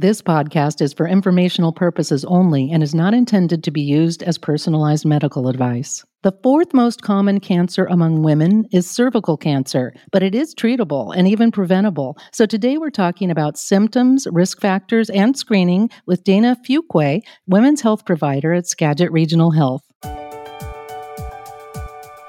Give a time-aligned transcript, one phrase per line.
[0.00, 4.38] This podcast is for informational purposes only and is not intended to be used as
[4.38, 6.02] personalized medical advice.
[6.22, 11.28] The fourth most common cancer among women is cervical cancer, but it is treatable and
[11.28, 12.16] even preventable.
[12.32, 18.06] So today we're talking about symptoms, risk factors, and screening with Dana Fuqua, women's health
[18.06, 19.82] provider at Skagit Regional Health.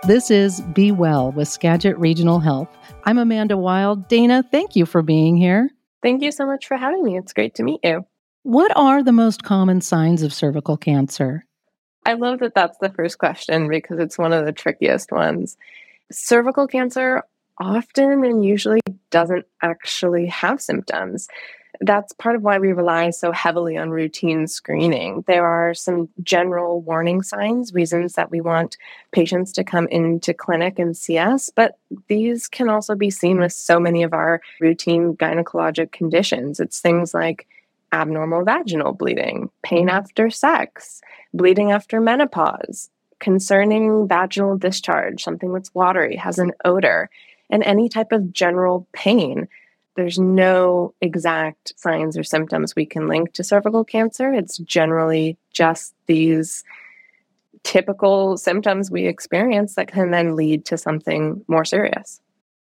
[0.07, 2.67] This is Be Well with Skagit Regional Health.
[3.05, 4.09] I'm Amanda Wild.
[4.09, 5.69] Dana, thank you for being here.
[6.01, 7.17] Thank you so much for having me.
[7.17, 8.05] It's great to meet you.
[8.43, 11.45] What are the most common signs of cervical cancer?
[12.05, 15.57] I love that that's the first question because it's one of the trickiest ones.
[16.11, 17.23] Cervical cancer
[17.59, 18.81] often and usually
[19.11, 21.27] doesn't actually have symptoms
[21.81, 25.23] that's part of why we rely so heavily on routine screening.
[25.27, 28.77] There are some general warning signs, reasons that we want
[29.11, 31.77] patients to come into clinic and see us, but
[32.07, 36.59] these can also be seen with so many of our routine gynecologic conditions.
[36.59, 37.47] It's things like
[37.91, 41.01] abnormal vaginal bleeding, pain after sex,
[41.33, 47.09] bleeding after menopause, concerning vaginal discharge, something that's watery, has an odor,
[47.49, 49.47] and any type of general pain
[49.95, 54.33] there's no exact signs or symptoms we can link to cervical cancer.
[54.33, 56.63] It's generally just these
[57.63, 62.21] typical symptoms we experience that can then lead to something more serious.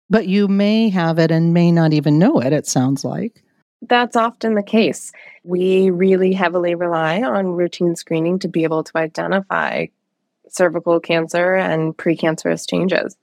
[0.09, 3.43] But you may have it and may not even know it, it sounds like.
[3.81, 5.11] That's often the case.
[5.43, 9.87] We really heavily rely on routine screening to be able to identify
[10.47, 13.17] cervical cancer and precancerous changes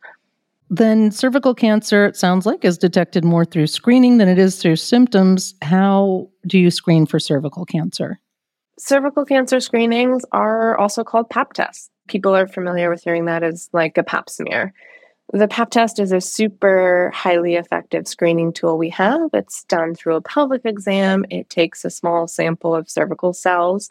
[0.72, 4.76] then cervical cancer, it sounds like, is detected more through screening than it is through
[4.76, 5.54] symptoms.
[5.60, 8.18] How do you screen for cervical cancer?
[8.78, 11.90] Cervical cancer screenings are also called pap tests.
[12.08, 14.72] People are familiar with hearing that as like a pap smear.
[15.34, 19.28] The pap test is a super highly effective screening tool we have.
[19.34, 21.26] It's done through a pelvic exam.
[21.28, 23.90] It takes a small sample of cervical cells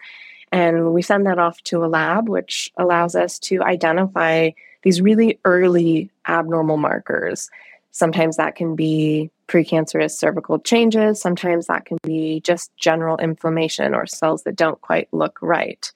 [0.51, 4.51] and we send that off to a lab, which allows us to identify
[4.83, 7.49] these really early abnormal markers.
[7.91, 14.05] Sometimes that can be precancerous cervical changes, sometimes that can be just general inflammation or
[14.05, 15.91] cells that don't quite look right.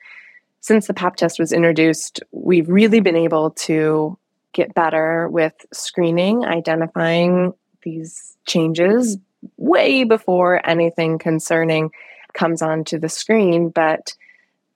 [0.59, 4.17] Since the PAP test was introduced, we've really been able to
[4.51, 9.17] get better with screening, identifying these changes
[9.57, 11.91] way before anything concerning
[12.33, 13.69] comes onto the screen.
[13.69, 14.15] But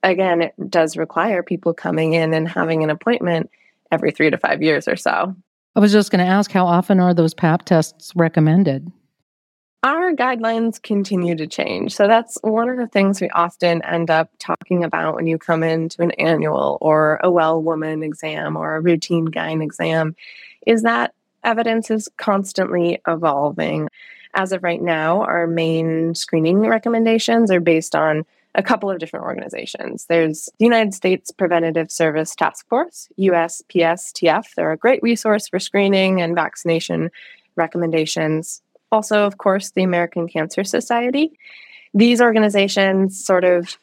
[0.02, 3.50] again, it does require people coming in and having an appointment
[3.90, 5.34] every three to five years or so.
[5.76, 8.90] I was just going to ask how often are those PAP tests recommended?
[9.82, 11.94] Our guidelines continue to change.
[11.94, 15.62] So that's one of the things we often end up talking about when you come
[15.62, 20.14] into an annual or a well woman exam or a routine gyne exam
[20.66, 23.88] is that evidence is constantly evolving.
[24.34, 29.24] As of right now, our main screening recommendations are based on a couple of different
[29.24, 30.06] organizations.
[30.06, 34.54] There's the United States Preventative Service Task Force, USPSTF.
[34.54, 37.10] They're a great resource for screening and vaccination
[37.56, 38.62] recommendations.
[38.90, 41.32] Also, of course, the American Cancer Society.
[41.94, 43.76] These organizations sort of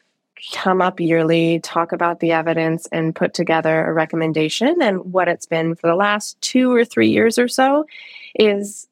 [0.53, 4.81] come up yearly, talk about the evidence, and put together a recommendation.
[4.81, 7.85] And what it's been for the last two or three years or so
[8.35, 8.87] is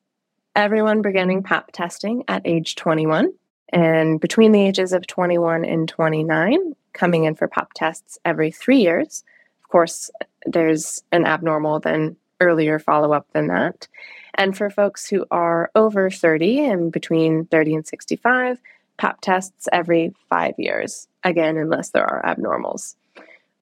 [0.55, 3.33] everyone beginning PAP testing at age 21
[3.69, 8.79] and between the ages of 21 and 29, coming in for pap tests every three
[8.79, 9.23] years.
[9.63, 10.09] Of course,
[10.45, 13.87] there's an abnormal then earlier follow up than that.
[14.35, 18.59] And for folks who are over 30 and between 30 and 65,
[18.97, 22.95] pap tests every five years, again, unless there are abnormals.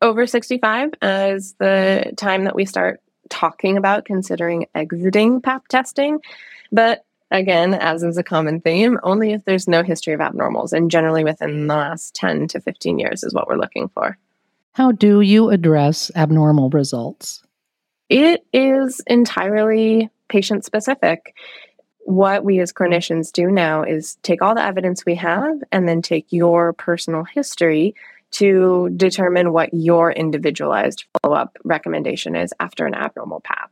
[0.02, 6.20] Over 65 is the time that we start talking about considering exiting pap testing.
[6.72, 10.90] But again, as is a common theme, only if there's no history of abnormals, and
[10.90, 14.18] generally within the last 10 to 15 years is what we're looking for.
[14.74, 17.44] How do you address abnormal results?
[18.10, 21.36] It is entirely patient specific.
[22.06, 26.02] What we as clinicians do now is take all the evidence we have and then
[26.02, 27.96] take your personal history
[28.32, 33.72] to determine what your individualized follow up recommendation is after an abnormal PAP.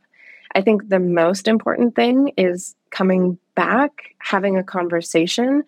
[0.54, 5.64] I think the most important thing is coming back, having a conversation.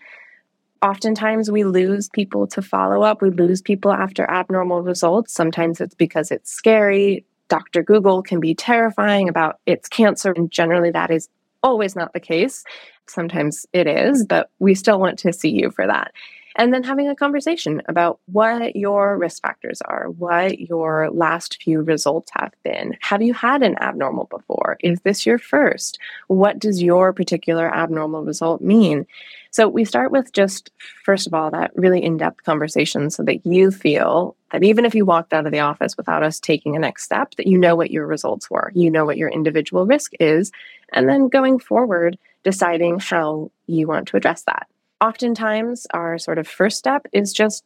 [0.83, 3.23] Oftentimes, we lose people to follow up.
[3.23, 5.33] We lose people after abnormal results.
[5.33, 7.25] Sometimes it's because it's scary.
[7.49, 7.83] Dr.
[7.83, 11.29] Google can be terrifying about its cancer, and generally, that is
[11.63, 12.65] always not the case.
[13.07, 16.13] Sometimes it is, but we still want to see you for that.
[16.57, 21.83] And then having a conversation about what your risk factors are, what your last few
[21.83, 22.97] results have been.
[23.01, 24.77] Have you had an abnormal before?
[24.81, 25.99] Is this your first?
[26.29, 29.07] What does your particular abnormal result mean?
[29.51, 30.71] So we start with just,
[31.05, 34.95] first of all, that really in depth conversation so that you feel that even if
[34.95, 37.77] you walked out of the office without us taking a next step, that you know
[37.77, 40.51] what your results were, you know what your individual risk is,
[40.93, 44.69] and then going forward, deciding how you want to address that.
[45.05, 47.63] Oftentimes, our sort of first step is just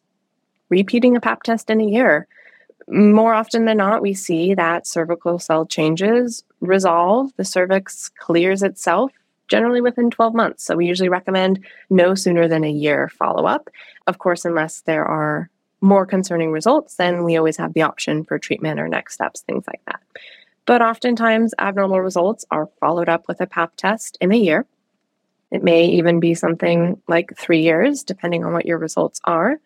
[0.71, 2.27] repeating a pap test in a year.
[2.89, 9.13] More often than not, we see that cervical cell changes resolve, the cervix clears itself
[9.47, 10.65] generally within 12 months.
[10.65, 13.71] So we usually recommend no sooner than a year follow up.
[14.09, 15.49] Of course, unless there are
[15.81, 19.63] more concerning results, then we always have the option for treatment or next steps, things
[19.69, 20.01] like that.
[20.67, 24.67] But oftentimes, abnormal results are followed up with a PAP test in a year.
[25.51, 29.59] It may even be something like three years, depending on what your results are.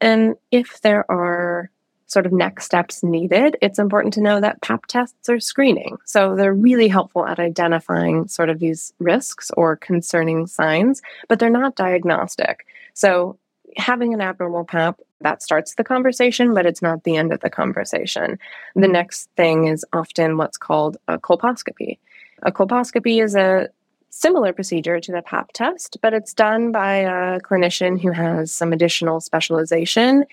[0.00, 1.70] And if there are
[2.06, 5.96] sort of next steps needed, it's important to know that PAP tests are screening.
[6.04, 11.50] So they're really helpful at identifying sort of these risks or concerning signs, but they're
[11.50, 12.66] not diagnostic.
[12.94, 13.38] So
[13.76, 17.50] having an abnormal PAP that starts the conversation, but it's not the end of the
[17.50, 18.38] conversation.
[18.74, 21.98] The next thing is often what's called a colposcopy.
[22.42, 23.68] A colposcopy is a
[24.10, 28.72] similar procedure to the PAP test, but it's done by a clinician who has some
[28.72, 30.24] additional specialization.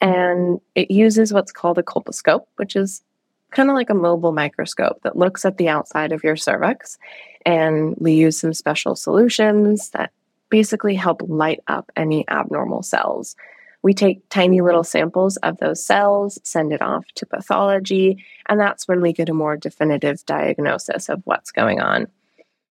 [0.00, 3.02] And it uses what's called a colposcope, which is
[3.50, 6.98] kind of like a mobile microscope that looks at the outside of your cervix.
[7.44, 10.12] And we use some special solutions that
[10.48, 13.36] basically help light up any abnormal cells.
[13.82, 18.86] We take tiny little samples of those cells, send it off to pathology, and that's
[18.86, 22.06] when we get a more definitive diagnosis of what's going on.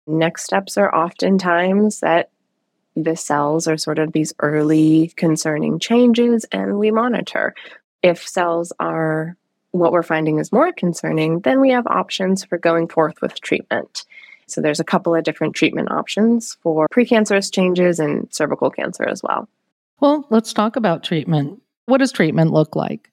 [0.10, 2.32] Next steps are oftentimes that
[2.96, 7.54] the cells are sort of these early concerning changes, and we monitor.
[8.02, 9.38] If cells are
[9.70, 14.04] what we're finding is more concerning, then we have options for going forth with treatment.
[14.48, 19.22] So there's a couple of different treatment options for precancerous changes and cervical cancer as
[19.22, 19.48] well.
[20.00, 21.62] Well, let's talk about treatment.
[21.86, 23.12] What does treatment look like?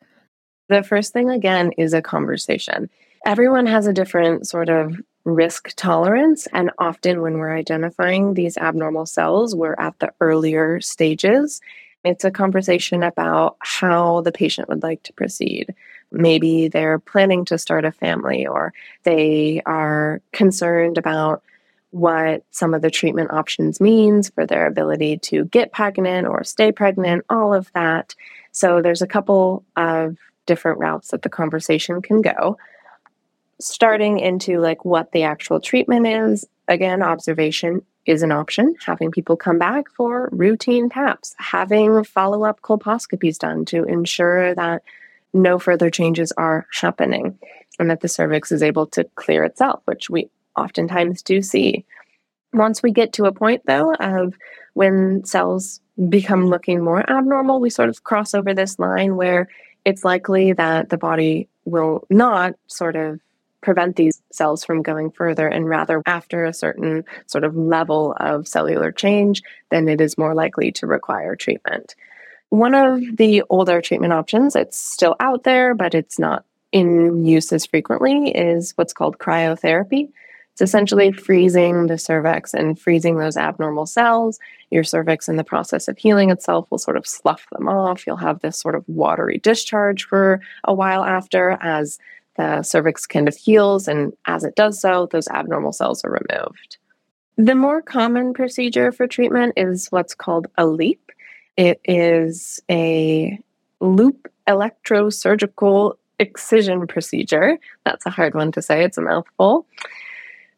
[0.70, 2.88] The first thing, again, is a conversation.
[3.26, 6.46] Everyone has a different sort of risk tolerance.
[6.52, 11.60] And often, when we're identifying these abnormal cells, we're at the earlier stages.
[12.04, 15.74] It's a conversation about how the patient would like to proceed.
[16.12, 21.42] Maybe they're planning to start a family or they are concerned about
[21.90, 26.70] what some of the treatment options means for their ability to get pregnant or stay
[26.70, 28.14] pregnant, all of that.
[28.52, 32.58] So there's a couple of different routes that the conversation can go.
[33.58, 38.74] Starting into like what the actual treatment is, again, observation is an option.
[38.84, 44.82] Having people come back for routine PAPs, having follow up colposcopies done to ensure that
[45.32, 47.38] no further changes are happening
[47.78, 51.84] and that the cervix is able to clear itself, which we oftentimes do see.
[52.52, 54.34] Once we get to a point, though, of
[54.74, 59.48] when cells become looking more abnormal, we sort of cross over this line where
[59.84, 63.20] it's likely that the body will not sort of
[63.66, 68.46] prevent these cells from going further and rather after a certain sort of level of
[68.46, 69.42] cellular change
[69.72, 71.96] then it is more likely to require treatment
[72.50, 77.52] one of the older treatment options it's still out there but it's not in use
[77.52, 80.10] as frequently is what's called cryotherapy
[80.56, 84.38] it's essentially freezing the cervix and freezing those abnormal cells.
[84.70, 88.06] Your cervix, in the process of healing itself, will sort of slough them off.
[88.06, 91.98] You'll have this sort of watery discharge for a while after as
[92.36, 96.78] the cervix kind of heals, and as it does so, those abnormal cells are removed.
[97.36, 101.12] The more common procedure for treatment is what's called a LEEP.
[101.56, 103.38] It is a
[103.80, 107.58] loop electrosurgical excision procedure.
[107.84, 109.66] That's a hard one to say, it's a mouthful.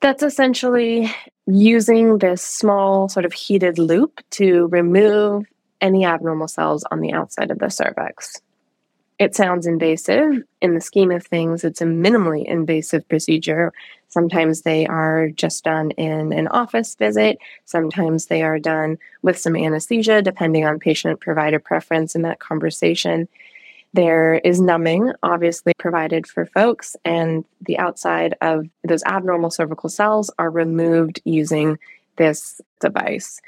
[0.00, 1.12] That's essentially
[1.46, 5.46] using this small, sort of heated loop to remove
[5.80, 8.40] any abnormal cells on the outside of the cervix.
[9.18, 10.44] It sounds invasive.
[10.62, 13.72] In the scheme of things, it's a minimally invasive procedure.
[14.06, 17.38] Sometimes they are just done in an office visit.
[17.64, 23.28] Sometimes they are done with some anesthesia, depending on patient provider preference in that conversation.
[23.92, 30.30] There is numbing, obviously, provided for folks, and the outside of those abnormal cervical cells
[30.38, 31.78] are removed using
[32.16, 33.40] this device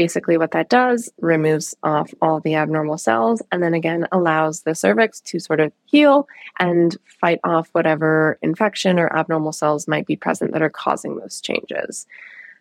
[0.00, 4.74] basically what that does removes off all the abnormal cells and then again allows the
[4.74, 6.26] cervix to sort of heal
[6.58, 11.38] and fight off whatever infection or abnormal cells might be present that are causing those
[11.42, 12.06] changes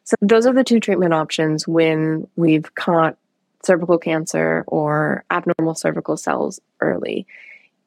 [0.03, 3.15] so those are the two treatment options when we've caught
[3.63, 7.25] cervical cancer or abnormal cervical cells early.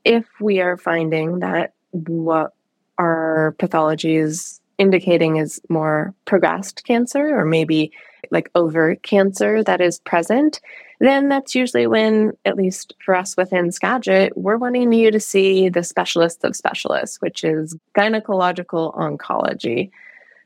[0.02, 2.54] If we are finding that what
[2.96, 7.92] our pathology is indicating is more progressed cancer or maybe
[8.32, 10.60] like overt cancer that is present,
[10.98, 15.68] then that's usually when, at least for us within Skagit, we're wanting you to see
[15.68, 19.90] the specialist of specialists, which is gynecological oncology.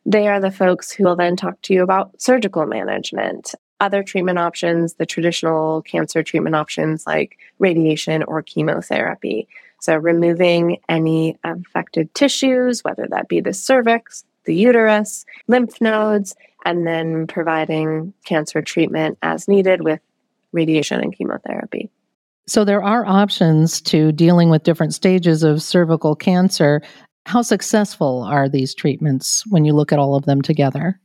[0.05, 4.39] They are the folks who will then talk to you about surgical management, other treatment
[4.39, 9.49] options, the traditional cancer treatment options like radiation or chemotherapy.
[9.81, 16.87] So, removing any affected tissues, whether that be the cervix, the uterus, lymph nodes, and
[16.87, 20.01] then providing cancer treatment as needed with
[20.53, 21.91] radiation and chemotherapy.
[22.47, 26.81] So, there are options to dealing with different stages of cervical cancer.
[27.27, 31.01] How successful are these treatments when you look at all of them together?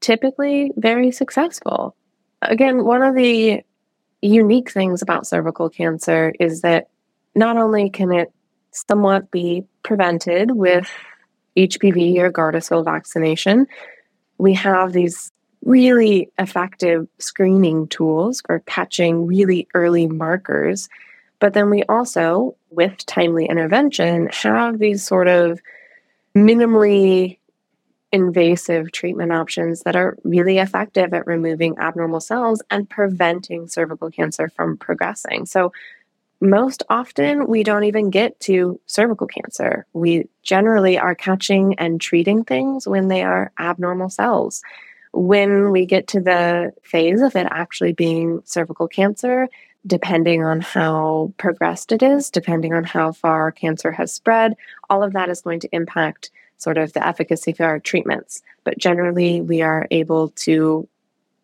[0.00, 1.96] Typically, very successful.
[2.42, 3.62] Again, one of the
[4.22, 6.88] unique things about cervical cancer is that
[7.38, 8.32] not only can it
[8.72, 10.90] somewhat be prevented with
[11.56, 13.66] HPV or Gardasil vaccination,
[14.38, 15.32] we have these
[15.64, 20.88] really effective screening tools for catching really early markers.
[21.40, 25.60] But then we also, with timely intervention, have these sort of
[26.36, 27.38] minimally
[28.12, 34.48] invasive treatment options that are really effective at removing abnormal cells and preventing cervical cancer
[34.48, 35.44] from progressing.
[35.46, 35.72] So,
[36.40, 39.86] most often we don't even get to cervical cancer.
[39.92, 44.62] We generally are catching and treating things when they are abnormal cells.
[45.12, 49.48] When we get to the phase of it actually being cervical cancer,
[49.86, 54.54] depending on how progressed it is, depending on how far cancer has spread,
[54.90, 58.42] all of that is going to impact sort of the efficacy of our treatments.
[58.64, 60.88] But generally, we are able to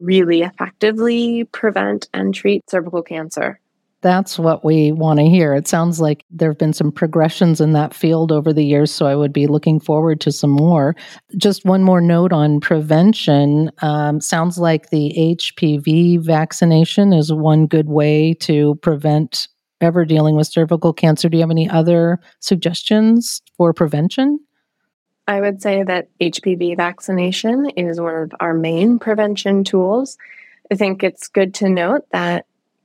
[0.00, 3.60] really effectively prevent and treat cervical cancer.
[4.04, 5.54] That's what we want to hear.
[5.54, 9.06] It sounds like there have been some progressions in that field over the years, so
[9.06, 10.94] I would be looking forward to some more.
[11.38, 13.72] Just one more note on prevention.
[13.80, 19.48] Um, sounds like the HPV vaccination is one good way to prevent
[19.80, 21.30] ever dealing with cervical cancer.
[21.30, 24.38] Do you have any other suggestions for prevention?
[25.26, 30.18] I would say that HPV vaccination is one of our main prevention tools.
[30.70, 32.44] I think it's good to note that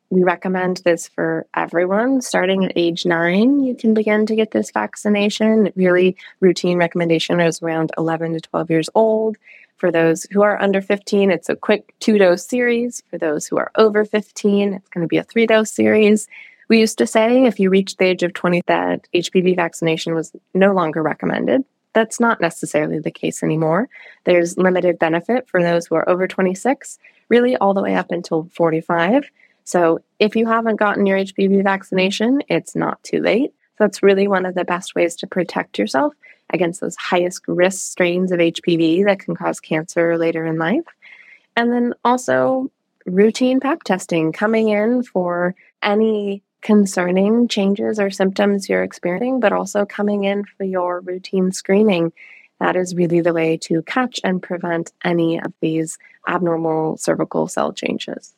[0.09, 2.21] we recommend this for everyone.
[2.21, 5.71] Starting at age nine, you can begin to get this vaccination.
[5.75, 9.37] Really, routine recommendation is around 11 to 12 years old.
[9.77, 13.03] For those who are under 15, it's a quick two dose series.
[13.09, 16.27] For those who are over 15, it's going to be a three dose series.
[16.69, 20.33] We used to say if you reached the age of 20 that HPV vaccination was
[20.53, 21.63] no longer recommended.
[21.93, 23.89] That's not necessarily the case anymore.
[24.23, 26.99] There's limited benefit for those who are over 26,
[27.29, 29.29] really all the way up until 45.
[29.69, 33.51] So if you haven't gotten your HPV vaccination, it's not too late.
[33.77, 36.15] So that's really one of the best ways to protect yourself
[36.49, 40.85] against those highest risk strains of HPV that can cause cancer later in life.
[41.55, 42.71] And then also
[43.05, 49.85] routine pap testing coming in for any concerning changes or symptoms you're experiencing, but also
[49.85, 52.11] coming in for your routine screening.
[52.59, 57.71] That is really the way to catch and prevent any of these abnormal cervical cell
[57.71, 58.33] changes.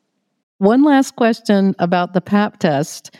[0.61, 3.15] One last question about the PAP test.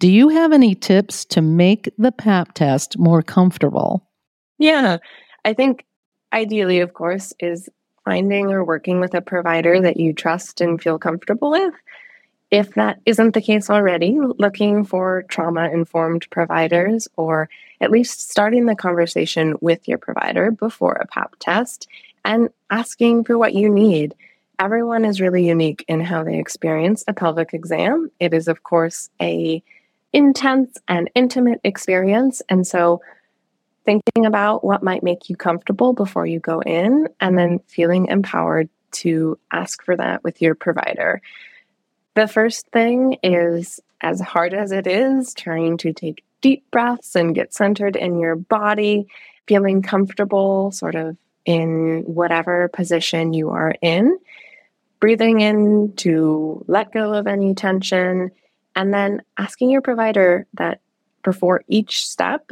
[0.00, 4.04] Do you have any tips to make the PAP test more comfortable?
[4.58, 4.96] Yeah,
[5.44, 5.86] I think
[6.32, 7.68] ideally, of course, is
[8.04, 11.74] finding or working with a provider that you trust and feel comfortable with.
[12.50, 17.48] If that isn't the case already, looking for trauma informed providers or
[17.80, 21.86] at least starting the conversation with your provider before a PAP test
[22.24, 24.16] and asking for what you need.
[24.60, 28.10] Everyone is really unique in how they experience a pelvic exam.
[28.18, 29.62] It is, of course, a
[30.12, 32.42] intense and intimate experience.
[32.48, 33.00] And so
[33.84, 38.68] thinking about what might make you comfortable before you go in and then feeling empowered
[38.90, 41.22] to ask for that with your provider.
[42.14, 47.34] The first thing is as hard as it is, trying to take deep breaths and
[47.34, 49.06] get centered in your body,
[49.46, 54.18] feeling comfortable sort of in whatever position you are in
[55.00, 58.30] breathing in to let go of any tension,
[58.74, 60.80] and then asking your provider that
[61.22, 62.50] before each step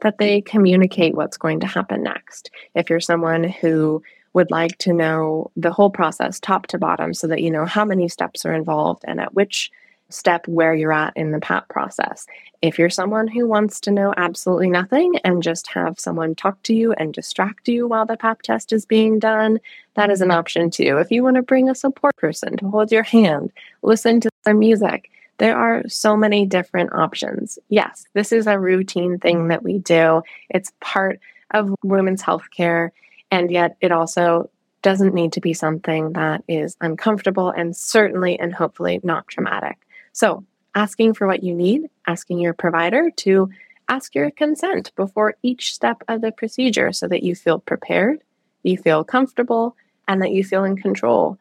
[0.00, 2.50] that they communicate what's going to happen next.
[2.74, 4.02] If you're someone who
[4.34, 7.84] would like to know the whole process top to bottom so that you know how
[7.84, 9.70] many steps are involved and at which
[10.12, 12.26] step where you're at in the PAP process.
[12.60, 16.74] If you're someone who wants to know absolutely nothing and just have someone talk to
[16.74, 19.58] you and distract you while the PAP test is being done,
[19.94, 20.98] that is an option too.
[20.98, 23.52] If you want to bring a support person to hold your hand,
[23.82, 27.58] listen to their music, there are so many different options.
[27.68, 30.22] Yes, this is a routine thing that we do.
[30.50, 31.18] It's part
[31.50, 32.92] of women's health care,
[33.30, 34.50] and yet it also
[34.82, 39.78] doesn't need to be something that is uncomfortable and certainly and hopefully not traumatic.
[40.12, 43.50] So, asking for what you need, asking your provider to
[43.88, 48.20] ask your consent before each step of the procedure so that you feel prepared,
[48.62, 49.76] you feel comfortable,
[50.08, 51.38] and that you feel in control.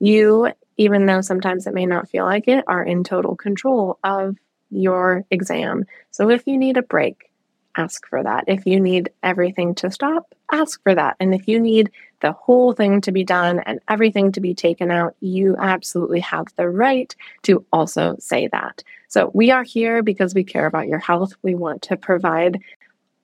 [0.00, 4.36] You, even though sometimes it may not feel like it, are in total control of
[4.70, 5.84] your exam.
[6.10, 7.30] So if you need a break,
[7.76, 8.44] ask for that.
[8.46, 11.16] If you need everything to stop, ask for that.
[11.20, 14.90] And if you need the whole thing to be done and everything to be taken
[14.90, 18.82] out, you absolutely have the right to also say that.
[19.08, 21.32] So we are here because we care about your health.
[21.42, 22.60] We want to provide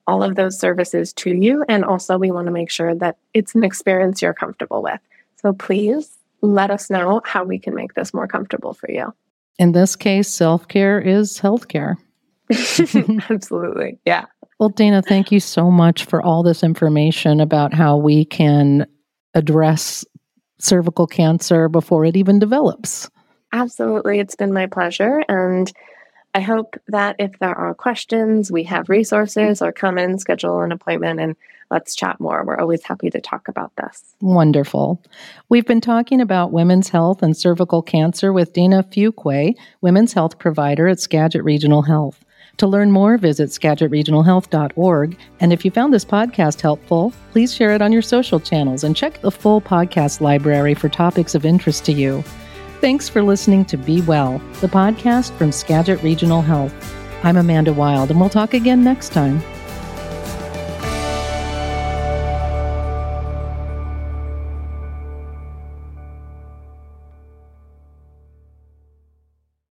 [0.07, 1.63] all of those services to you.
[1.67, 4.99] And also, we want to make sure that it's an experience you're comfortable with.
[5.37, 9.13] So please let us know how we can make this more comfortable for you.
[9.57, 11.97] In this case, self care is health care.
[13.29, 13.99] Absolutely.
[14.05, 14.25] Yeah.
[14.59, 18.87] Well, Dana, thank you so much for all this information about how we can
[19.33, 20.05] address
[20.59, 23.09] cervical cancer before it even develops.
[23.51, 24.19] Absolutely.
[24.19, 25.23] It's been my pleasure.
[25.27, 25.71] And
[26.33, 30.71] I hope that if there are questions, we have resources or come in, schedule an
[30.71, 31.35] appointment, and
[31.71, 32.43] let's chat more.
[32.45, 34.15] We're always happy to talk about this.
[34.21, 35.01] Wonderful.
[35.47, 40.87] We've been talking about women's health and cervical cancer with Dana Fuqua, women's health provider
[40.87, 42.24] at Skagit Regional Health.
[42.57, 45.17] To learn more, visit skagitregionalhealth.org.
[45.41, 48.95] And if you found this podcast helpful, please share it on your social channels and
[48.95, 52.23] check the full podcast library for topics of interest to you.
[52.79, 56.73] Thanks for listening to Be Well, the podcast from Skagit Regional Health.
[57.23, 59.41] I'm Amanda Wild, and we'll talk again next time.